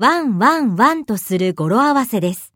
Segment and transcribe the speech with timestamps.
[0.00, 2.54] ワンワンワンとする語呂合わせです。